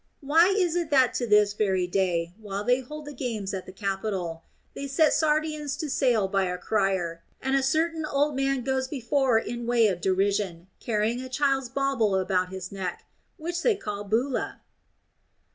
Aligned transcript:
Why 0.21 0.47
is 0.57 0.75
it 0.75 0.89
that 0.89 1.13
to 1.13 1.27
this 1.27 1.53
very 1.53 1.85
day, 1.85 2.33
while 2.39 2.63
they 2.63 2.79
hold 2.79 3.05
the 3.05 3.13
games 3.13 3.53
at 3.53 3.67
the 3.67 3.71
Capitol, 3.71 4.41
they 4.73 4.87
set 4.87 5.13
Sardians 5.13 5.77
to 5.77 5.91
sale 5.91 6.27
by 6.27 6.45
a 6.45 6.57
crier, 6.57 7.21
and 7.39 7.55
a 7.55 7.61
certain 7.61 8.03
old 8.07 8.35
man 8.35 8.63
goes 8.63 8.87
before 8.87 9.37
in 9.37 9.67
way 9.67 9.85
of 9.85 10.01
derision, 10.01 10.65
carrying 10.79 11.21
a 11.21 11.29
child's 11.29 11.69
bauble 11.69 12.15
about 12.15 12.49
his 12.49 12.71
neck, 12.71 13.05
which 13.37 13.61
they 13.61 13.75
call 13.75 14.03
bulla? 14.03 14.61